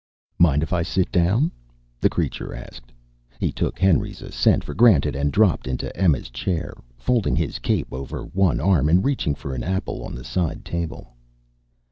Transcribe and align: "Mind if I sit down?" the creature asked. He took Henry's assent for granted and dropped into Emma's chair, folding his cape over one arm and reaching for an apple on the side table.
"Mind 0.39 0.63
if 0.63 0.73
I 0.73 0.81
sit 0.81 1.11
down?" 1.11 1.51
the 1.99 2.09
creature 2.09 2.55
asked. 2.55 2.91
He 3.39 3.51
took 3.51 3.77
Henry's 3.77 4.23
assent 4.23 4.63
for 4.63 4.73
granted 4.73 5.15
and 5.15 5.31
dropped 5.31 5.67
into 5.67 5.95
Emma's 5.95 6.31
chair, 6.31 6.73
folding 6.97 7.35
his 7.35 7.59
cape 7.59 7.93
over 7.93 8.23
one 8.23 8.59
arm 8.59 8.89
and 8.89 9.05
reaching 9.05 9.35
for 9.35 9.53
an 9.53 9.61
apple 9.61 10.03
on 10.03 10.15
the 10.15 10.23
side 10.23 10.65
table. 10.65 11.13